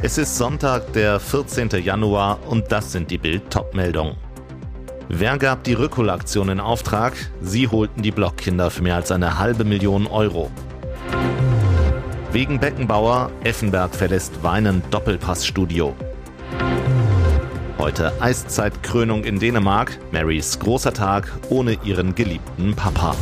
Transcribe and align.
Es 0.00 0.16
ist 0.16 0.36
Sonntag, 0.36 0.92
der 0.92 1.18
14. 1.18 1.70
Januar 1.82 2.38
und 2.48 2.70
das 2.70 2.92
sind 2.92 3.10
die 3.10 3.18
Bild-Top-Meldungen. 3.18 4.14
Wer 5.08 5.38
gab 5.38 5.64
die 5.64 5.72
Rückholaktion 5.72 6.50
in 6.50 6.60
Auftrag? 6.60 7.14
Sie 7.40 7.66
holten 7.66 8.02
die 8.02 8.12
Blockkinder 8.12 8.70
für 8.70 8.82
mehr 8.84 8.94
als 8.94 9.10
eine 9.10 9.40
halbe 9.40 9.64
Million 9.64 10.06
Euro. 10.06 10.52
Wegen 12.30 12.60
Beckenbauer, 12.60 13.32
Effenberg 13.42 13.92
verlässt 13.92 14.40
weinend 14.42 14.84
Doppelpassstudio. 14.94 15.96
Heute 17.78 18.12
Eiszeit-Krönung 18.20 19.24
in 19.24 19.40
Dänemark, 19.40 19.98
Marys 20.12 20.60
großer 20.60 20.92
Tag 20.92 21.28
ohne 21.48 21.76
ihren 21.82 22.14
geliebten 22.14 22.76
Papa. 22.76 23.16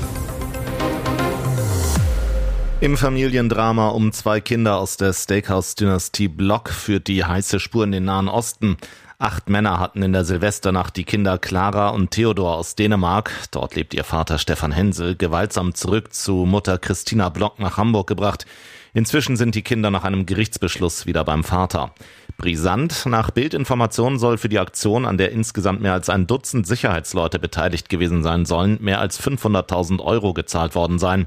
Im 2.79 2.99
Familiendrama 2.99 3.89
um 3.89 4.13
zwei 4.13 4.43
Kinder 4.43 4.77
aus 4.77 4.99
der 4.99 5.15
Steakhouse-Dynastie 5.15 6.29
Block 6.29 6.69
führt 6.69 7.07
die 7.07 7.25
heiße 7.25 7.59
Spur 7.59 7.85
in 7.85 7.93
den 7.93 8.05
Nahen 8.05 8.29
Osten. 8.29 8.77
Acht 9.19 9.49
Männer 9.49 9.81
hatten 9.81 10.03
in 10.03 10.13
der 10.13 10.27
Silvesternacht 10.27 10.95
die 10.95 11.05
Kinder 11.05 11.39
Clara 11.39 11.89
und 11.89 12.11
Theodor 12.11 12.55
aus 12.55 12.75
Dänemark, 12.75 13.31
dort 13.51 13.77
lebt 13.77 13.95
ihr 13.95 14.05
Vater 14.05 14.37
Stefan 14.37 14.73
Hensel, 14.73 15.17
gewaltsam 15.17 15.75
zurück 15.75 16.13
zu 16.13 16.45
Mutter 16.45 16.77
Christina 16.77 17.31
Block 17.31 17.59
nach 17.59 17.79
Hamburg 17.79 18.09
gebracht. 18.09 18.45
Inzwischen 18.93 19.39
sind 19.39 19.55
die 19.55 19.63
Kinder 19.63 19.91
nach 19.91 20.05
einem 20.05 20.27
Gerichtsbeschluss 20.27 21.07
wieder 21.07 21.25
beim 21.25 21.45
Vater. 21.45 21.95
Brisant, 22.37 23.07
nach 23.07 23.31
Bildinformationen 23.31 24.19
soll 24.19 24.37
für 24.37 24.51
die 24.51 24.59
Aktion, 24.59 25.07
an 25.07 25.17
der 25.17 25.33
insgesamt 25.33 25.81
mehr 25.81 25.95
als 25.95 26.11
ein 26.11 26.27
Dutzend 26.27 26.67
Sicherheitsleute 26.67 27.39
beteiligt 27.39 27.89
gewesen 27.89 28.23
sein 28.23 28.45
sollen, 28.45 28.77
mehr 28.83 29.01
als 29.01 29.19
500.000 29.19 30.05
Euro 30.05 30.35
gezahlt 30.35 30.75
worden 30.75 30.99
sein. 30.99 31.27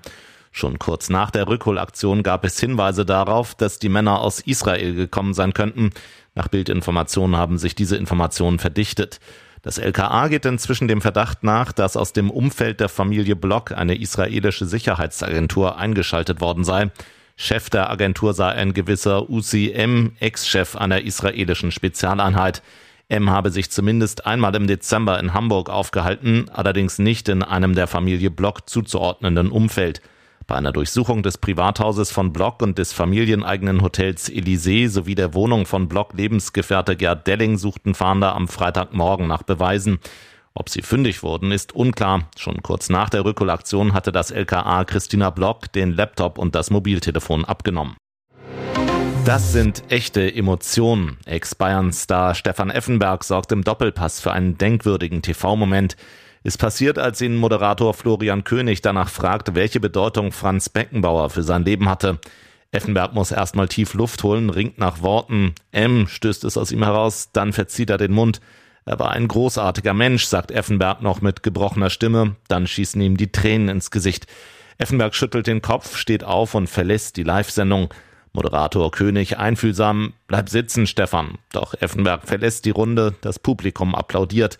Schon 0.51 0.79
kurz 0.79 1.09
nach 1.09 1.31
der 1.31 1.47
Rückholaktion 1.47 2.23
gab 2.23 2.43
es 2.43 2.59
Hinweise 2.59 3.05
darauf, 3.05 3.55
dass 3.55 3.79
die 3.79 3.89
Männer 3.89 4.19
aus 4.21 4.39
Israel 4.39 4.95
gekommen 4.95 5.33
sein 5.33 5.53
könnten. 5.53 5.91
Nach 6.35 6.47
Bildinformationen 6.47 7.37
haben 7.37 7.57
sich 7.57 7.75
diese 7.75 7.97
Informationen 7.97 8.59
verdichtet. 8.59 9.19
Das 9.61 9.77
LKA 9.77 10.29
geht 10.29 10.45
inzwischen 10.45 10.87
dem 10.87 11.01
Verdacht 11.01 11.43
nach, 11.43 11.71
dass 11.71 11.97
aus 11.97 12.13
dem 12.13 12.31
Umfeld 12.31 12.79
der 12.79 12.89
Familie 12.89 13.35
Block 13.35 13.71
eine 13.73 13.99
israelische 13.99 14.65
Sicherheitsagentur 14.65 15.77
eingeschaltet 15.77 16.39
worden 16.39 16.63
sei. 16.63 16.91
Chef 17.35 17.69
der 17.69 17.89
Agentur 17.89 18.33
sei 18.33 18.49
ein 18.49 18.73
gewisser 18.73 19.29
Uzi 19.29 19.71
M., 19.71 20.13
Ex-Chef 20.19 20.75
einer 20.75 21.01
israelischen 21.01 21.71
Spezialeinheit. 21.71 22.61
M 23.09 23.29
habe 23.29 23.49
sich 23.49 23.69
zumindest 23.71 24.25
einmal 24.25 24.55
im 24.55 24.67
Dezember 24.67 25.19
in 25.19 25.33
Hamburg 25.33 25.69
aufgehalten, 25.69 26.49
allerdings 26.53 26.99
nicht 26.99 27.27
in 27.27 27.43
einem 27.43 27.75
der 27.75 27.87
Familie 27.87 28.29
Block 28.29 28.69
zuzuordnenden 28.69 29.51
Umfeld. 29.51 30.01
Bei 30.49 30.55
einer 30.55 30.71
Durchsuchung 30.71 31.21
des 31.21 31.37
Privathauses 31.37 32.09
von 32.09 32.33
Block 32.33 32.63
und 32.63 32.79
des 32.79 32.91
familieneigenen 32.91 33.83
Hotels 33.83 34.29
Elysee 34.29 34.87
sowie 34.87 35.13
der 35.13 35.35
Wohnung 35.35 35.67
von 35.67 35.87
Block 35.87 36.13
Lebensgefährte 36.13 36.95
Gerd 36.95 37.27
Delling 37.27 37.59
suchten 37.59 37.93
Fahnder 37.93 38.33
am 38.33 38.47
Freitagmorgen 38.47 39.27
nach 39.27 39.43
Beweisen. 39.43 39.99
Ob 40.55 40.69
sie 40.69 40.81
fündig 40.81 41.21
wurden, 41.21 41.51
ist 41.51 41.75
unklar. 41.75 42.29
Schon 42.35 42.63
kurz 42.63 42.89
nach 42.89 43.11
der 43.11 43.25
Rückholaktion 43.25 43.93
hatte 43.93 44.11
das 44.11 44.31
LKA 44.31 44.85
Christina 44.85 45.29
Block 45.29 45.71
den 45.71 45.91
Laptop 45.91 46.39
und 46.39 46.55
das 46.55 46.71
Mobiltelefon 46.71 47.45
abgenommen. 47.45 47.95
Das 49.25 49.53
sind 49.53 49.83
echte 49.89 50.33
Emotionen. 50.33 51.17
Ex-Bayern-Star 51.25 52.33
Stefan 52.33 52.71
Effenberg 52.71 53.23
sorgt 53.23 53.51
im 53.51 53.63
Doppelpass 53.63 54.19
für 54.19 54.31
einen 54.31 54.57
denkwürdigen 54.57 55.21
TV-Moment. 55.21 55.95
Ist 56.43 56.57
passiert, 56.57 56.97
als 56.97 57.19
ihn 57.21 57.35
Moderator 57.35 57.93
Florian 57.93 58.43
König 58.43 58.81
danach 58.81 59.09
fragt, 59.09 59.55
welche 59.55 59.79
Bedeutung 59.79 60.31
Franz 60.31 60.69
Beckenbauer 60.69 61.29
für 61.29 61.43
sein 61.43 61.65
Leben 61.65 61.89
hatte. 61.89 62.19
Effenberg 62.71 63.13
muss 63.13 63.31
erstmal 63.31 63.67
tief 63.67 63.93
Luft 63.93 64.23
holen, 64.23 64.49
ringt 64.49 64.77
nach 64.77 65.01
Worten. 65.01 65.53
M 65.71 66.07
stößt 66.07 66.43
es 66.43 66.55
aus 66.55 66.71
ihm 66.71 66.83
heraus, 66.83 67.29
dann 67.33 67.51
verzieht 67.51 67.89
er 67.89 67.97
den 67.97 68.13
Mund. 68.13 68.39
Er 68.85 68.99
war 68.99 69.11
ein 69.11 69.27
großartiger 69.27 69.93
Mensch, 69.93 70.25
sagt 70.25 70.51
Effenberg 70.51 71.01
noch 71.01 71.21
mit 71.21 71.43
gebrochener 71.43 71.89
Stimme. 71.89 72.35
Dann 72.47 72.67
schießen 72.67 73.01
ihm 73.01 73.17
die 73.17 73.31
Tränen 73.31 73.69
ins 73.69 73.91
Gesicht. 73.91 74.27
Effenberg 74.77 75.15
schüttelt 75.15 75.45
den 75.45 75.61
Kopf, 75.61 75.97
steht 75.97 76.23
auf 76.23 76.55
und 76.55 76.67
verlässt 76.67 77.17
die 77.17 77.23
Live-Sendung. 77.23 77.93
Moderator 78.31 78.91
König 78.91 79.37
einfühlsam, 79.37 80.13
bleib 80.27 80.49
sitzen, 80.49 80.87
Stefan. 80.87 81.37
Doch 81.51 81.73
Effenberg 81.73 82.27
verlässt 82.27 82.65
die 82.65 82.69
Runde, 82.69 83.15
das 83.21 83.39
Publikum 83.39 83.93
applaudiert. 83.93 84.57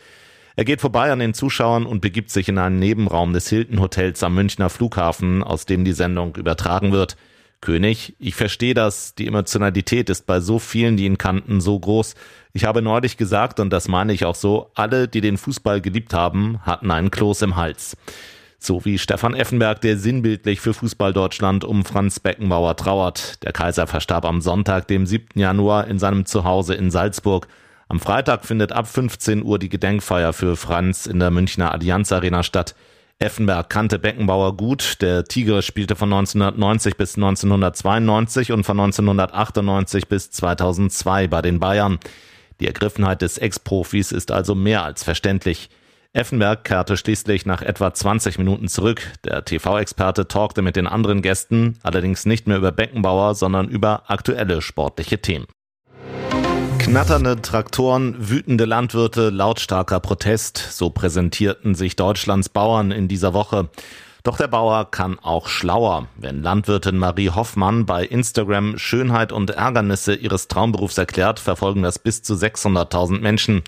Er 0.59 0.65
geht 0.65 0.81
vorbei 0.81 1.09
an 1.09 1.19
den 1.19 1.33
Zuschauern 1.33 1.85
und 1.85 2.01
begibt 2.01 2.31
sich 2.31 2.49
in 2.49 2.57
einen 2.57 2.79
Nebenraum 2.79 3.31
des 3.31 3.47
Hilton 3.47 3.79
Hotels 3.79 4.21
am 4.23 4.35
Münchner 4.35 4.69
Flughafen, 4.69 5.41
aus 5.41 5.65
dem 5.65 5.85
die 5.85 5.93
Sendung 5.93 6.35
übertragen 6.35 6.91
wird. 6.91 7.15
König, 7.61 8.13
ich 8.19 8.35
verstehe 8.35 8.73
das, 8.73 9.15
die 9.15 9.27
Emotionalität 9.27 10.09
ist 10.09 10.25
bei 10.25 10.41
so 10.41 10.59
vielen, 10.59 10.97
die 10.97 11.05
ihn 11.05 11.17
kannten, 11.17 11.61
so 11.61 11.79
groß. 11.79 12.13
Ich 12.51 12.65
habe 12.65 12.81
neulich 12.81 13.15
gesagt, 13.15 13.61
und 13.61 13.69
das 13.69 13.87
meine 13.87 14.11
ich 14.11 14.25
auch 14.25 14.35
so, 14.35 14.69
alle, 14.75 15.07
die 15.07 15.21
den 15.21 15.37
Fußball 15.37 15.79
geliebt 15.79 16.13
haben, 16.13 16.59
hatten 16.63 16.91
einen 16.91 17.09
Kloß 17.09 17.43
im 17.43 17.55
Hals. 17.55 17.95
So 18.57 18.83
wie 18.83 18.97
Stefan 18.97 19.35
Effenberg, 19.35 19.79
der 19.79 19.97
sinnbildlich 19.97 20.59
für 20.59 20.73
Fußball 20.73 21.13
Deutschland 21.13 21.63
um 21.63 21.85
Franz 21.85 22.19
Beckenbauer 22.19 22.75
trauert. 22.75 23.41
Der 23.43 23.53
Kaiser 23.53 23.87
verstarb 23.87 24.25
am 24.25 24.41
Sonntag, 24.41 24.89
dem 24.89 25.05
7. 25.05 25.39
Januar, 25.39 25.87
in 25.87 25.99
seinem 25.99 26.25
Zuhause 26.25 26.73
in 26.73 26.91
Salzburg. 26.91 27.47
Am 27.91 27.99
Freitag 27.99 28.45
findet 28.45 28.71
ab 28.71 28.87
15 28.87 29.43
Uhr 29.43 29.57
die 29.57 29.67
Gedenkfeier 29.67 30.31
für 30.31 30.55
Franz 30.55 31.07
in 31.07 31.19
der 31.19 31.31
Münchner 31.31 31.71
Allianz 31.71 32.11
Arena 32.11 32.43
statt. 32.43 32.75
Effenberg 33.17 33.67
kannte 33.67 33.97
Beckenbauer 33.97 34.55
gut. 34.55 35.01
Der 35.01 35.23
Tiger 35.23 35.63
spielte 35.63 35.95
von 35.95 36.13
1990 36.13 36.97
bis 36.97 37.15
1992 37.15 38.51
und 38.51 38.63
von 38.63 38.79
1998 38.79 40.07
bis 40.07 40.29
2002 40.29 41.27
bei 41.29 41.41
den 41.41 41.59
Bayern. 41.59 41.97
Die 42.59 42.67
Ergriffenheit 42.67 43.23
des 43.23 43.39
Ex-Profis 43.39 44.11
ist 44.11 44.31
also 44.31 44.53
mehr 44.53 44.83
als 44.83 45.03
verständlich. 45.03 45.71
Effenberg 46.13 46.63
kehrte 46.63 46.95
schließlich 46.95 47.47
nach 47.47 47.63
etwa 47.63 47.91
20 47.91 48.37
Minuten 48.37 48.67
zurück. 48.67 49.01
Der 49.23 49.45
TV-Experte 49.45 50.27
talkte 50.27 50.61
mit 50.61 50.75
den 50.75 50.85
anderen 50.85 51.23
Gästen, 51.23 51.79
allerdings 51.81 52.27
nicht 52.27 52.45
mehr 52.45 52.57
über 52.57 52.71
Beckenbauer, 52.71 53.33
sondern 53.33 53.67
über 53.67 54.03
aktuelle 54.11 54.61
sportliche 54.61 55.19
Themen. 55.19 55.47
Knatternde 56.89 57.39
Traktoren, 57.39 58.15
wütende 58.17 58.65
Landwirte, 58.65 59.29
lautstarker 59.29 59.99
Protest, 59.99 60.57
so 60.57 60.89
präsentierten 60.89 61.75
sich 61.75 61.95
Deutschlands 61.95 62.49
Bauern 62.49 62.89
in 62.89 63.07
dieser 63.07 63.35
Woche. 63.35 63.69
Doch 64.23 64.37
der 64.37 64.47
Bauer 64.47 64.89
kann 64.89 65.19
auch 65.19 65.49
schlauer. 65.49 66.07
Wenn 66.17 66.41
Landwirtin 66.41 66.97
Marie 66.97 67.29
Hoffmann 67.29 67.85
bei 67.85 68.03
Instagram 68.03 68.79
Schönheit 68.79 69.31
und 69.31 69.51
Ärgernisse 69.51 70.15
ihres 70.15 70.47
Traumberufs 70.47 70.97
erklärt, 70.97 71.39
verfolgen 71.39 71.83
das 71.83 71.99
bis 71.99 72.23
zu 72.23 72.33
600.000 72.33 73.19
Menschen. 73.19 73.61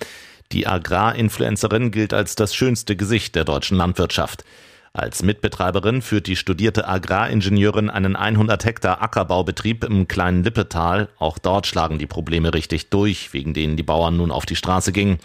Die 0.52 0.66
Agrarinfluencerin 0.66 1.92
gilt 1.92 2.16
als 2.16 2.34
das 2.34 2.56
schönste 2.56 2.96
Gesicht 2.96 3.36
der 3.36 3.46
deutschen 3.46 3.78
Landwirtschaft. 3.78 4.44
Als 4.94 5.24
Mitbetreiberin 5.24 6.02
führt 6.02 6.28
die 6.28 6.36
studierte 6.36 6.86
Agraringenieurin 6.86 7.90
einen 7.90 8.18
100 8.18 8.66
Hektar 8.66 9.02
Ackerbaubetrieb 9.02 9.86
im 9.86 10.10
kleinen 10.10 10.44
Lippetal. 10.44 11.08
Auch 11.18 11.38
dort 11.38 11.66
schlagen 11.66 11.98
die 11.98 12.08
Probleme 12.08 12.54
richtig 12.54 12.90
durch, 12.90 13.32
wegen 13.32 13.54
denen 13.54 13.78
die 13.78 13.84
Bauern 13.84 14.18
nun 14.18 14.32
auf 14.32 14.46
die 14.46 14.58
Straße 14.58 14.92
gingen. 14.92 15.20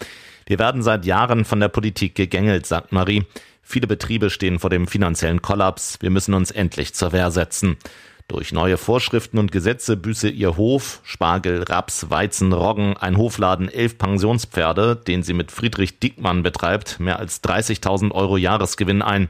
Wir 0.45 0.57
werden 0.57 0.83
seit 0.83 1.05
Jahren 1.05 1.43
von 1.43 1.59
der 1.59 1.67
Politik 1.67 2.15
gegängelt, 2.15 2.65
sagt 2.65 2.93
Marie. 2.93 3.25
Viele 3.61 3.87
Betriebe 3.87 4.29
stehen 4.29 4.59
vor 4.59 4.69
dem 4.69 4.87
finanziellen 4.87 5.41
Kollaps. 5.41 5.97
Wir 5.99 6.11
müssen 6.11 6.33
uns 6.33 6.51
endlich 6.51 6.93
zur 6.93 7.11
Wehr 7.11 7.29
setzen. 7.31 7.75
Durch 8.29 8.51
neue 8.51 8.75
Vorschriften 8.75 9.37
und 9.37 9.53
Gesetze 9.53 9.95
büße 9.95 10.27
ihr 10.27 10.57
Hof, 10.57 10.99
Spargel, 11.03 11.63
Raps, 11.63 12.09
Weizen, 12.09 12.51
Roggen, 12.51 12.97
ein 12.97 13.15
Hofladen, 13.15 13.69
elf 13.69 13.97
Pensionspferde, 13.97 14.97
den 14.97 15.23
sie 15.23 15.33
mit 15.33 15.49
Friedrich 15.49 15.99
Dickmann 15.99 16.43
betreibt, 16.43 16.99
mehr 16.99 17.19
als 17.19 17.41
30.000 17.41 18.11
Euro 18.11 18.35
Jahresgewinn 18.35 19.01
ein. 19.01 19.29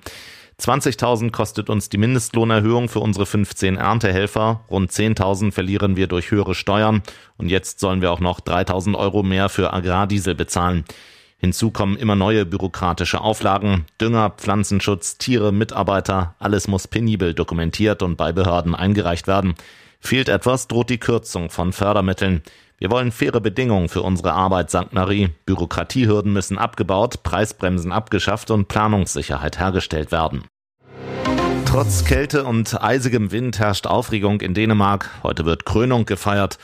20.000 0.59 1.29
kostet 1.29 1.69
uns 1.69 1.89
die 1.89 1.99
Mindestlohnerhöhung 1.99 2.89
für 2.89 2.99
unsere 2.99 3.27
15 3.27 3.77
Erntehelfer, 3.77 4.61
rund 4.71 4.91
10.000 4.91 5.51
verlieren 5.51 5.95
wir 5.95 6.07
durch 6.07 6.31
höhere 6.31 6.55
Steuern 6.55 7.03
und 7.37 7.49
jetzt 7.49 7.79
sollen 7.79 8.01
wir 8.01 8.11
auch 8.11 8.19
noch 8.19 8.39
3.000 8.39 8.97
Euro 8.97 9.21
mehr 9.21 9.49
für 9.49 9.73
Agrardiesel 9.73 10.33
bezahlen. 10.33 10.85
Hinzu 11.39 11.69
kommen 11.69 11.97
immer 11.97 12.15
neue 12.15 12.45
bürokratische 12.45 13.21
Auflagen, 13.21 13.85
Dünger, 14.01 14.31
Pflanzenschutz, 14.31 15.19
Tiere, 15.19 15.51
Mitarbeiter, 15.51 16.35
alles 16.39 16.67
muss 16.67 16.87
penibel 16.87 17.35
dokumentiert 17.35 18.01
und 18.01 18.15
bei 18.15 18.31
Behörden 18.31 18.73
eingereicht 18.73 19.27
werden. 19.27 19.53
Fehlt 19.99 20.29
etwas, 20.29 20.67
droht 20.67 20.89
die 20.89 20.97
Kürzung 20.97 21.49
von 21.49 21.73
Fördermitteln. 21.73 22.41
Wir 22.79 22.91
wollen 22.91 23.11
faire 23.11 23.39
Bedingungen 23.39 23.89
für 23.89 24.01
unsere 24.01 24.33
Arbeit, 24.33 24.71
sagt 24.71 24.93
Marie. 24.93 25.29
Bürokratiehürden 25.45 26.33
müssen 26.33 26.57
abgebaut, 26.57 27.23
Preisbremsen 27.23 27.91
abgeschafft 27.91 28.51
und 28.51 28.67
Planungssicherheit 28.67 29.59
hergestellt 29.59 30.11
werden. 30.11 30.43
Trotz 31.65 32.05
Kälte 32.05 32.45
und 32.45 32.81
eisigem 32.81 33.31
Wind 33.31 33.59
herrscht 33.59 33.87
Aufregung 33.87 34.41
in 34.41 34.53
Dänemark. 34.53 35.09
Heute 35.21 35.45
wird 35.45 35.65
Krönung 35.65 36.05
gefeiert. 36.05 36.57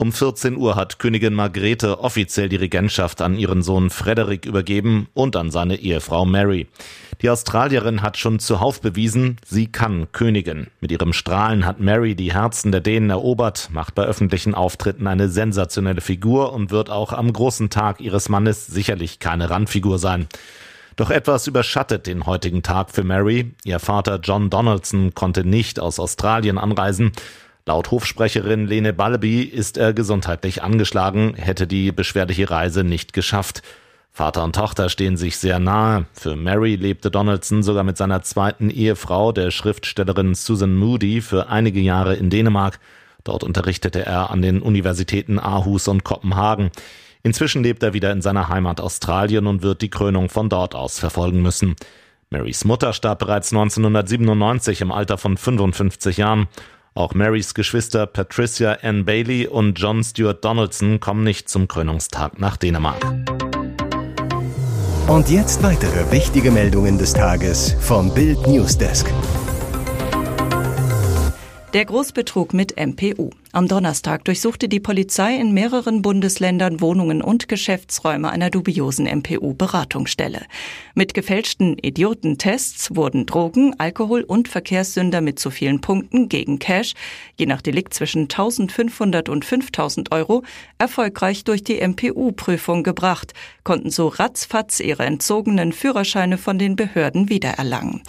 Um 0.00 0.12
14 0.12 0.56
Uhr 0.56 0.76
hat 0.76 1.00
Königin 1.00 1.34
Margrethe 1.34 1.98
offiziell 1.98 2.48
die 2.48 2.54
Regentschaft 2.54 3.20
an 3.20 3.36
ihren 3.36 3.64
Sohn 3.64 3.90
Frederik 3.90 4.46
übergeben 4.46 5.08
und 5.12 5.34
an 5.34 5.50
seine 5.50 5.74
Ehefrau 5.74 6.24
Mary. 6.24 6.68
Die 7.20 7.28
Australierin 7.28 8.00
hat 8.00 8.16
schon 8.16 8.38
zuhauf 8.38 8.80
bewiesen, 8.80 9.38
sie 9.44 9.66
kann 9.66 10.06
Königin. 10.12 10.68
Mit 10.80 10.92
ihrem 10.92 11.12
Strahlen 11.12 11.66
hat 11.66 11.80
Mary 11.80 12.14
die 12.14 12.32
Herzen 12.32 12.70
der 12.70 12.80
Dänen 12.80 13.10
erobert, 13.10 13.70
macht 13.72 13.96
bei 13.96 14.04
öffentlichen 14.04 14.54
Auftritten 14.54 15.08
eine 15.08 15.28
sensationelle 15.28 16.00
Figur 16.00 16.52
und 16.52 16.70
wird 16.70 16.90
auch 16.90 17.12
am 17.12 17.32
großen 17.32 17.68
Tag 17.68 18.00
ihres 18.00 18.28
Mannes 18.28 18.68
sicherlich 18.68 19.18
keine 19.18 19.50
Randfigur 19.50 19.98
sein. 19.98 20.28
Doch 20.94 21.10
etwas 21.10 21.48
überschattet 21.48 22.06
den 22.06 22.24
heutigen 22.24 22.62
Tag 22.62 22.92
für 22.92 23.02
Mary. 23.02 23.52
Ihr 23.64 23.80
Vater 23.80 24.20
John 24.22 24.48
Donaldson 24.48 25.12
konnte 25.14 25.44
nicht 25.44 25.80
aus 25.80 25.98
Australien 25.98 26.56
anreisen. 26.56 27.10
Laut 27.68 27.90
Hofsprecherin 27.90 28.66
Lene 28.66 28.94
Balby 28.94 29.42
ist 29.42 29.76
er 29.76 29.92
gesundheitlich 29.92 30.62
angeschlagen, 30.62 31.34
hätte 31.34 31.66
die 31.66 31.92
beschwerliche 31.92 32.48
Reise 32.48 32.82
nicht 32.82 33.12
geschafft. 33.12 33.60
Vater 34.10 34.42
und 34.42 34.54
Tochter 34.54 34.88
stehen 34.88 35.18
sich 35.18 35.36
sehr 35.36 35.58
nahe. 35.58 36.06
Für 36.14 36.34
Mary 36.34 36.76
lebte 36.76 37.10
Donaldson 37.10 37.62
sogar 37.62 37.84
mit 37.84 37.98
seiner 37.98 38.22
zweiten 38.22 38.70
Ehefrau, 38.70 39.32
der 39.32 39.50
Schriftstellerin 39.50 40.34
Susan 40.34 40.76
Moody, 40.76 41.20
für 41.20 41.50
einige 41.50 41.80
Jahre 41.80 42.14
in 42.14 42.30
Dänemark. 42.30 42.80
Dort 43.22 43.44
unterrichtete 43.44 44.02
er 44.06 44.30
an 44.30 44.40
den 44.40 44.62
Universitäten 44.62 45.38
Aarhus 45.38 45.88
und 45.88 46.04
Kopenhagen. 46.04 46.70
Inzwischen 47.22 47.62
lebt 47.62 47.82
er 47.82 47.92
wieder 47.92 48.12
in 48.12 48.22
seiner 48.22 48.48
Heimat 48.48 48.80
Australien 48.80 49.46
und 49.46 49.60
wird 49.60 49.82
die 49.82 49.90
Krönung 49.90 50.30
von 50.30 50.48
dort 50.48 50.74
aus 50.74 50.98
verfolgen 50.98 51.42
müssen. 51.42 51.76
Marys 52.30 52.64
Mutter 52.64 52.94
starb 52.94 53.18
bereits 53.18 53.52
1997 53.52 54.80
im 54.80 54.90
Alter 54.90 55.18
von 55.18 55.36
55 55.36 56.16
Jahren. 56.16 56.48
Auch 56.98 57.14
Marys 57.14 57.54
Geschwister 57.54 58.08
Patricia 58.08 58.78
Ann 58.82 59.04
Bailey 59.04 59.46
und 59.46 59.78
John 59.78 60.02
Stuart 60.02 60.44
Donaldson 60.44 60.98
kommen 60.98 61.22
nicht 61.22 61.48
zum 61.48 61.68
Krönungstag 61.68 62.40
nach 62.40 62.56
Dänemark. 62.56 63.00
Und 65.06 65.30
jetzt 65.30 65.62
weitere 65.62 66.10
wichtige 66.10 66.50
Meldungen 66.50 66.98
des 66.98 67.14
Tages 67.14 67.76
vom 67.78 68.12
Bild 68.12 68.44
Newsdesk. 68.48 69.06
Der 71.78 71.84
Großbetrug 71.84 72.54
mit 72.54 72.74
MPU. 72.76 73.30
Am 73.52 73.68
Donnerstag 73.68 74.24
durchsuchte 74.24 74.68
die 74.68 74.80
Polizei 74.80 75.36
in 75.36 75.54
mehreren 75.54 76.02
Bundesländern 76.02 76.80
Wohnungen 76.80 77.22
und 77.22 77.46
Geschäftsräume 77.46 78.30
einer 78.30 78.50
dubiosen 78.50 79.06
MPU-Beratungsstelle. 79.06 80.42
Mit 80.96 81.14
gefälschten 81.14 81.78
Idiotentests 81.78 82.96
wurden 82.96 83.26
Drogen, 83.26 83.78
Alkohol 83.78 84.22
und 84.22 84.48
Verkehrssünder 84.48 85.20
mit 85.20 85.38
zu 85.38 85.50
vielen 85.52 85.80
Punkten 85.80 86.28
gegen 86.28 86.58
Cash, 86.58 86.94
je 87.36 87.46
nach 87.46 87.62
Delikt 87.62 87.94
zwischen 87.94 88.22
1500 88.22 89.28
und 89.28 89.44
5000 89.44 90.10
Euro, 90.10 90.42
erfolgreich 90.78 91.44
durch 91.44 91.62
die 91.62 91.80
MPU-Prüfung 91.80 92.82
gebracht, 92.82 93.34
konnten 93.62 93.90
so 93.90 94.08
ratzfatz 94.08 94.80
ihre 94.80 95.06
entzogenen 95.06 95.72
Führerscheine 95.72 96.38
von 96.38 96.58
den 96.58 96.74
Behörden 96.74 97.28
wiedererlangen. 97.28 98.02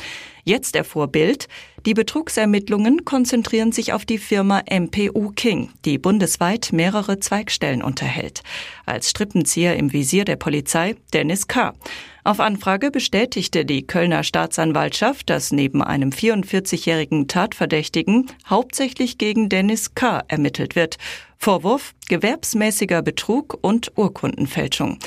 Jetzt 0.50 0.76
erfuhr 0.76 1.10
Bild, 1.10 1.48
die 1.86 1.94
Betrugsermittlungen 1.94 3.06
konzentrieren 3.06 3.72
sich 3.72 3.94
auf 3.94 4.04
die 4.04 4.18
Firma 4.18 4.64
MPU 4.68 5.30
King, 5.36 5.70
die 5.86 6.00
bundesweit 6.00 6.70
mehrere 6.74 7.20
Zweigstellen 7.20 7.84
unterhält. 7.84 8.42
Als 8.88 9.12
Strippenzieher 9.12 9.76
im 9.76 9.94
Visier 9.94 10.26
der 10.26 10.38
Polizei 10.38 10.96
Dennis 11.14 11.48
K. 11.48 11.76
Auf 12.24 12.40
Anfrage 12.40 12.92
bestätigte 12.92 13.66
die 13.66 13.88
Kölner 13.88 14.24
Staatsanwaltschaft, 14.24 15.30
dass 15.30 15.52
neben 15.52 15.82
einem 15.82 16.10
44-jährigen 16.10 17.28
Tatverdächtigen 17.28 18.28
hauptsächlich 18.48 19.18
gegen 19.18 19.50
Dennis 19.50 19.96
K. 19.96 20.24
ermittelt 20.28 20.76
wird. 20.76 20.98
Vorwurf 21.38 21.94
gewerbsmäßiger 22.10 23.02
Betrug 23.02 23.58
und 23.62 23.94
Urkundenfälschung. 23.96 25.00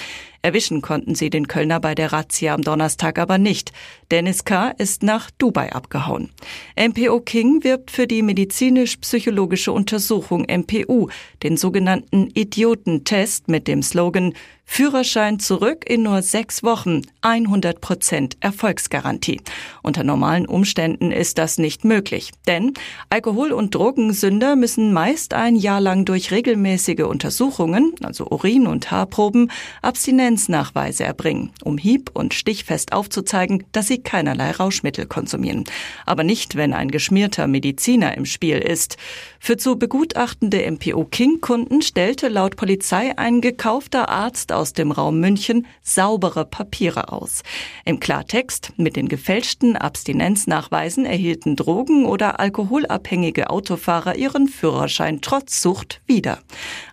Erwischen 0.45 0.83
konnten 0.83 1.15
sie 1.15 1.31
den 1.31 1.47
Kölner 1.47 1.79
bei 1.79 1.95
der 1.95 2.13
Razzia 2.13 2.55
am 2.55 2.63
Donnerstag 2.63 3.19
aber 3.21 3.39
nicht. 3.39 3.73
Dennis 4.11 4.45
K. 4.45 4.71
ist 4.71 5.05
nach 5.05 5.31
Dubai 5.31 5.73
abgehauen. 5.73 6.31
MPO 6.77 7.21
King 7.21 7.63
wirbt 7.63 7.93
für 7.93 8.09
die 8.09 8.23
medizinisch-psychologische 8.23 9.71
Untersuchung 9.71 10.45
MPU, 10.49 11.11
den 11.45 11.57
sogenannten 11.57 12.29
Idiotentest 12.35 13.47
mit 13.47 13.69
dem 13.69 13.83
Slogan 13.83 14.35
Führerschein 14.75 15.39
zurück 15.39 15.85
in 15.87 16.03
nur 16.03 16.23
sechs 16.23 16.63
Wochen, 16.63 17.03
100 17.21 17.83
Prozent 17.83 18.39
Erfolgsgarantie. 18.41 19.43
Unter 19.83 20.03
normalen 20.03 20.47
Umständen 20.47 21.13
ist 21.13 21.37
das 21.37 21.59
nicht 21.59 21.85
möglich, 21.85 22.31
denn 22.47 22.73
Alkohol- 23.11 23.53
und 23.53 23.75
Drogensünder 23.75 24.57
müssen 24.57 24.95
meist 24.95 25.35
ein 25.35 25.57
Jahr 25.57 25.83
lang 25.83 26.07
durch 26.07 26.31
regelmäßige 26.31 27.03
Untersuchungen, 27.03 27.93
also 28.03 28.25
Urin- 28.31 28.67
und 28.67 28.91
Haarproben, 28.91 29.51
Abstinenznachweise 29.83 31.05
erbringen, 31.05 31.51
um 31.63 31.77
hieb- 31.77 32.11
und 32.15 32.33
stichfest 32.33 32.95
aufzuzeigen, 32.95 33.65
dass 33.73 33.89
sie 33.89 33.99
keinerlei 33.99 34.53
Rauschmittel 34.53 35.05
konsumieren. 35.05 35.65
Aber 36.07 36.25
nicht, 36.25 36.57
wenn 36.57 36.73
ein 36.73 36.91
geschmierter 36.91 37.47
Mediziner 37.47 38.17
im 38.17 38.25
Spiel 38.25 38.57
ist. 38.57 38.97
Für 39.39 39.59
zu 39.59 39.77
begutachtende 39.77 40.65
MPO 40.71 41.05
King-Kunden 41.05 41.83
stellte 41.83 42.29
laut 42.29 42.57
Polizei 42.57 43.13
ein 43.19 43.43
gekaufter 43.43 44.09
Arzt 44.09 44.51
aus 44.63 44.73
dem 44.75 44.93
Raum 44.93 45.19
München 45.19 45.67
saubere 45.83 46.45
Papiere 46.45 47.13
aus. 47.13 47.43
Im 47.85 47.99
Klartext, 47.99 48.73
mit 48.77 48.95
den 48.95 49.09
gefälschten 49.09 49.77
Abstinenznachweisen 49.77 51.05
erhielten 51.05 51.57
Drogen- 51.57 52.07
oder 52.07 52.39
alkoholabhängige 52.39 53.51
Autofahrer 53.51 54.15
ihren 54.15 54.47
Führerschein 54.47 55.21
trotz 55.21 55.61
Sucht 55.61 56.01
wieder. 56.07 56.39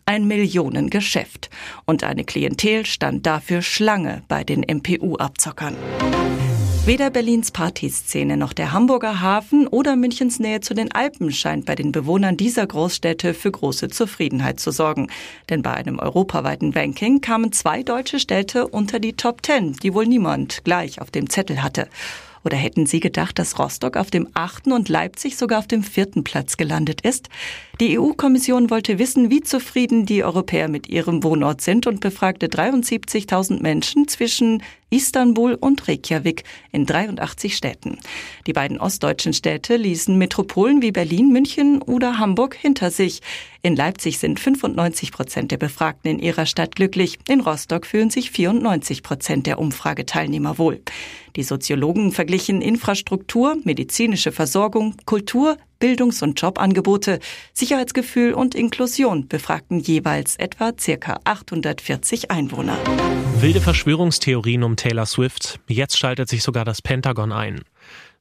Ein 0.07 0.25
Millionengeschäft. 0.25 1.51
Und 1.85 2.03
eine 2.03 2.23
Klientel 2.23 2.87
stand 2.87 3.27
dafür 3.27 3.61
Schlange 3.61 4.23
bei 4.27 4.43
den 4.43 4.63
MPU-Abzockern. 4.63 5.75
Weder 6.85 7.11
Berlins 7.11 7.51
Partyszene 7.51 8.35
noch 8.35 8.53
der 8.53 8.71
Hamburger 8.71 9.21
Hafen 9.21 9.67
oder 9.67 9.95
Münchens 9.95 10.39
Nähe 10.39 10.61
zu 10.61 10.73
den 10.73 10.91
Alpen 10.91 11.31
scheint 11.31 11.65
bei 11.65 11.75
den 11.75 11.91
Bewohnern 11.91 12.35
dieser 12.35 12.65
Großstädte 12.65 13.33
für 13.33 13.51
große 13.51 13.89
Zufriedenheit 13.89 14.59
zu 14.59 14.71
sorgen. 14.71 15.09
Denn 15.49 15.61
bei 15.61 15.73
einem 15.73 15.99
europaweiten 15.99 16.73
Ranking 16.73 17.21
kamen 17.21 17.51
zwei 17.51 17.83
deutsche 17.83 18.19
Städte 18.19 18.67
unter 18.67 18.99
die 18.99 19.13
Top 19.13 19.43
Ten, 19.43 19.73
die 19.73 19.93
wohl 19.93 20.07
niemand 20.07 20.63
gleich 20.63 20.99
auf 20.99 21.11
dem 21.11 21.29
Zettel 21.29 21.61
hatte. 21.61 21.87
Oder 22.43 22.57
hätten 22.57 22.85
Sie 22.85 22.99
gedacht, 22.99 23.37
dass 23.37 23.59
Rostock 23.59 23.97
auf 23.97 24.11
dem 24.11 24.27
achten 24.33 24.71
und 24.71 24.89
Leipzig 24.89 25.37
sogar 25.37 25.59
auf 25.59 25.67
dem 25.67 25.83
vierten 25.83 26.23
Platz 26.23 26.57
gelandet 26.57 27.01
ist? 27.01 27.29
Die 27.79 27.99
EU-Kommission 27.99 28.69
wollte 28.69 28.99
wissen, 28.99 29.29
wie 29.29 29.41
zufrieden 29.41 30.05
die 30.05 30.23
Europäer 30.23 30.67
mit 30.67 30.87
ihrem 30.87 31.23
Wohnort 31.23 31.61
sind 31.61 31.87
und 31.87 31.99
befragte 31.99 32.47
73.000 32.47 33.61
Menschen 33.61 34.07
zwischen 34.07 34.63
Istanbul 34.89 35.53
und 35.53 35.87
Reykjavik 35.87 36.43
in 36.71 36.85
83 36.85 37.55
Städten. 37.55 37.99
Die 38.47 38.53
beiden 38.53 38.79
ostdeutschen 38.79 39.33
Städte 39.33 39.75
ließen 39.75 40.17
Metropolen 40.17 40.81
wie 40.81 40.91
Berlin, 40.91 41.31
München 41.31 41.81
oder 41.81 42.17
Hamburg 42.17 42.55
hinter 42.55 42.91
sich. 42.91 43.21
In 43.61 43.75
Leipzig 43.75 44.19
sind 44.19 44.39
95 44.39 45.11
Prozent 45.11 45.51
der 45.51 45.57
Befragten 45.57 46.11
in 46.11 46.19
ihrer 46.19 46.45
Stadt 46.45 46.75
glücklich. 46.75 47.19
In 47.27 47.41
Rostock 47.41 47.85
fühlen 47.85 48.09
sich 48.09 48.31
94 48.31 49.03
Prozent 49.03 49.47
der 49.47 49.59
Umfrageteilnehmer 49.59 50.57
wohl. 50.57 50.81
Die 51.35 51.43
Soziologen 51.43 52.11
verglichen 52.11 52.61
Infrastruktur, 52.61 53.57
medizinische 53.63 54.31
Versorgung, 54.31 54.95
Kultur, 55.05 55.57
Bildungs- 55.79 56.21
und 56.21 56.39
Jobangebote, 56.39 57.19
Sicherheitsgefühl 57.53 58.33
und 58.33 58.53
Inklusion 58.53 59.27
befragten 59.27 59.79
jeweils 59.79 60.35
etwa 60.35 60.73
circa 60.77 61.19
840 61.23 62.31
Einwohner. 62.31 62.77
Wilde 63.39 63.61
Verschwörungstheorien 63.61 64.63
um 64.63 64.75
Taylor 64.75 65.05
Swift. 65.05 65.59
Jetzt 65.67 65.97
schaltet 65.97 66.27
sich 66.27 66.43
sogar 66.43 66.65
das 66.65 66.81
Pentagon 66.81 67.31
ein. 67.31 67.61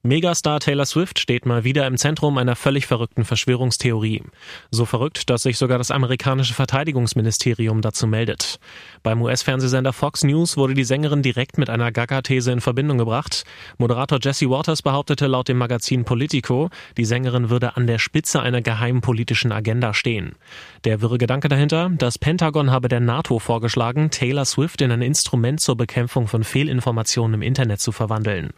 Megastar 0.01 0.61
Taylor 0.61 0.85
Swift 0.85 1.19
steht 1.19 1.45
mal 1.45 1.65
wieder 1.65 1.85
im 1.85 1.97
Zentrum 1.97 2.37
einer 2.37 2.55
völlig 2.55 2.87
verrückten 2.87 3.25
Verschwörungstheorie. 3.25 4.23
So 4.71 4.85
verrückt, 4.85 5.29
dass 5.29 5.43
sich 5.43 5.57
sogar 5.57 5.77
das 5.77 5.91
amerikanische 5.91 6.53
Verteidigungsministerium 6.53 7.81
dazu 7.81 8.07
meldet. 8.07 8.61
Beim 9.03 9.21
US-Fernsehsender 9.21 9.91
Fox 9.91 10.23
News 10.23 10.55
wurde 10.55 10.73
die 10.73 10.85
Sängerin 10.85 11.21
direkt 11.21 11.57
mit 11.57 11.69
einer 11.69 11.91
Gaga-These 11.91 12.49
in 12.49 12.61
Verbindung 12.61 12.97
gebracht. 12.97 13.43
Moderator 13.77 14.19
Jesse 14.21 14.49
Waters 14.49 14.81
behauptete 14.81 15.27
laut 15.27 15.49
dem 15.49 15.57
Magazin 15.57 16.05
Politico, 16.05 16.69
die 16.95 17.03
Sängerin 17.03 17.49
würde 17.49 17.75
an 17.75 17.85
der 17.85 17.99
Spitze 17.99 18.41
einer 18.41 18.61
geheimen 18.61 19.01
politischen 19.01 19.51
Agenda 19.51 19.93
stehen. 19.93 20.37
Der 20.85 21.01
wirre 21.01 21.17
Gedanke 21.17 21.49
dahinter, 21.49 21.91
das 21.97 22.17
Pentagon 22.17 22.71
habe 22.71 22.87
der 22.87 23.01
NATO 23.01 23.37
vorgeschlagen, 23.37 24.11
Taylor 24.11 24.45
Swift 24.45 24.81
in 24.81 24.93
ein 24.93 25.01
Instrument 25.01 25.59
zur 25.59 25.75
Bekämpfung 25.75 26.29
von 26.29 26.45
Fehlinformationen 26.45 27.33
im 27.33 27.41
Internet 27.41 27.81
zu 27.81 27.91
verwandeln. 27.91 28.51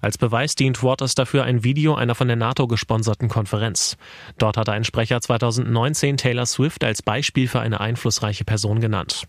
Als 0.00 0.16
Beweis 0.16 0.54
dient 0.54 0.82
Waters 0.82 1.14
dafür 1.14 1.44
ein 1.44 1.62
Video 1.62 1.94
einer 1.94 2.14
von 2.14 2.26
der 2.26 2.36
NATO 2.36 2.66
gesponserten 2.66 3.28
Konferenz. 3.28 3.96
Dort 4.38 4.56
hatte 4.56 4.72
ein 4.72 4.84
Sprecher 4.84 5.20
2019 5.20 6.16
Taylor 6.16 6.46
Swift 6.46 6.84
als 6.84 7.02
Beispiel 7.02 7.48
für 7.48 7.60
eine 7.60 7.80
einflussreiche 7.80 8.44
Person 8.44 8.80
genannt. 8.80 9.26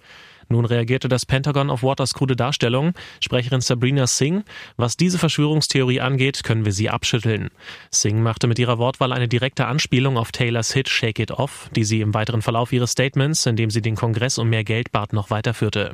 Nun 0.52 0.66
reagierte 0.66 1.08
das 1.08 1.26
Pentagon 1.26 1.70
auf 1.70 1.82
Waters 1.82 2.14
krude 2.14 2.36
Darstellung. 2.36 2.94
Sprecherin 3.22 3.62
Sabrina 3.62 4.06
Singh, 4.06 4.44
was 4.76 4.98
diese 4.98 5.18
Verschwörungstheorie 5.18 6.02
angeht, 6.02 6.44
können 6.44 6.66
wir 6.66 6.74
sie 6.74 6.90
abschütteln. 6.90 7.50
Singh 7.90 8.22
machte 8.22 8.48
mit 8.48 8.60
ihrer 8.60 8.78
Wortwahl 8.78 9.14
eine 9.14 9.30
direkte 9.30 9.68
Anspielung 9.68 10.18
auf 10.18 10.34
Taylors 10.34 10.74
Hit 10.74 10.90
Shake 10.90 11.20
It 11.20 11.32
Off, 11.32 11.70
die 11.76 11.86
sie 11.86 12.02
im 12.02 12.14
weiteren 12.14 12.42
Verlauf 12.42 12.74
ihres 12.74 12.92
Statements, 12.92 13.46
in 13.46 13.56
dem 13.56 13.70
sie 13.70 13.82
den 13.82 13.96
Kongress 13.96 14.38
um 14.38 14.50
mehr 14.50 14.66
Geld 14.66 14.92
bat, 14.92 15.14
noch 15.14 15.30
weiterführte. 15.30 15.94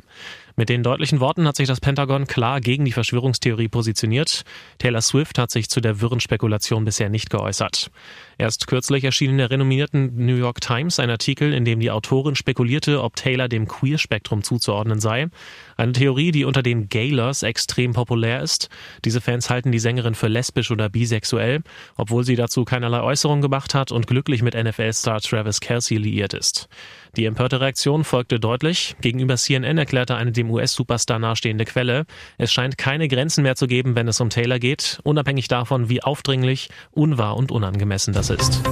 Mit 0.58 0.70
den 0.70 0.82
deutlichen 0.82 1.20
Worten 1.20 1.46
hat 1.46 1.54
sich 1.54 1.68
das 1.68 1.78
Pentagon 1.78 2.26
klar 2.26 2.60
gegen 2.60 2.84
die 2.84 2.90
Verschwörungstheorie 2.90 3.68
positioniert. 3.68 4.42
Taylor 4.78 5.02
Swift 5.02 5.38
hat 5.38 5.52
sich 5.52 5.70
zu 5.70 5.80
der 5.80 6.00
wirren 6.00 6.18
Spekulation 6.18 6.84
bisher 6.84 7.08
nicht 7.08 7.30
geäußert. 7.30 7.92
Erst 8.38 8.66
kürzlich 8.66 9.04
erschien 9.04 9.30
in 9.30 9.38
der 9.38 9.52
renommierten 9.52 10.26
New 10.26 10.34
York 10.34 10.60
Times 10.60 10.98
ein 10.98 11.10
Artikel, 11.10 11.54
in 11.54 11.64
dem 11.64 11.78
die 11.78 11.92
Autorin 11.92 12.34
spekulierte, 12.34 13.04
ob 13.04 13.14
Taylor 13.14 13.46
dem 13.48 13.68
Queer-Spektrum 13.68 14.42
zuzuordnen 14.42 14.98
sei. 14.98 15.28
Eine 15.76 15.92
Theorie, 15.92 16.32
die 16.32 16.44
unter 16.44 16.64
den 16.64 16.88
Gaylers 16.88 17.44
extrem 17.44 17.92
populär 17.92 18.42
ist. 18.42 18.68
Diese 19.04 19.20
Fans 19.20 19.50
halten 19.50 19.70
die 19.70 19.78
Sängerin 19.78 20.16
für 20.16 20.26
lesbisch 20.26 20.72
oder 20.72 20.88
bisexuell, 20.88 21.62
obwohl 21.96 22.24
sie 22.24 22.34
dazu 22.34 22.64
keinerlei 22.64 23.00
Äußerung 23.00 23.42
gemacht 23.42 23.76
hat 23.76 23.92
und 23.92 24.08
glücklich 24.08 24.42
mit 24.42 24.54
NFL-Star 24.54 25.20
Travis 25.20 25.60
Kelsey 25.60 25.98
liiert 25.98 26.34
ist. 26.34 26.68
Die 27.16 27.24
empörte 27.24 27.60
Reaktion 27.60 28.04
folgte 28.04 28.38
deutlich. 28.40 28.96
Gegenüber 29.00 29.36
CNN 29.36 29.78
erklärte 29.78 30.16
eine 30.16 30.32
dem 30.32 30.50
US-Superstar 30.50 31.18
nahestehende 31.18 31.64
Quelle, 31.64 32.04
es 32.36 32.52
scheint 32.52 32.78
keine 32.78 33.08
Grenzen 33.08 33.42
mehr 33.42 33.56
zu 33.56 33.66
geben, 33.66 33.94
wenn 33.94 34.08
es 34.08 34.20
um 34.20 34.30
Taylor 34.30 34.58
geht, 34.58 35.00
unabhängig 35.04 35.48
davon, 35.48 35.88
wie 35.88 36.02
aufdringlich, 36.02 36.70
unwahr 36.90 37.36
und 37.36 37.50
unangemessen 37.50 38.12
das 38.12 38.30
ist. 38.30 38.62